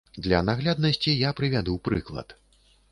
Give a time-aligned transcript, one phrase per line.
[0.27, 2.27] Для нагляднасці я прывяду прыклад.